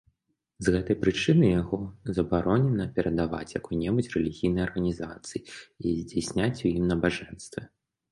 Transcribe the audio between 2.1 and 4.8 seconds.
забаронена перадаваць якой-небудзь рэлігійнай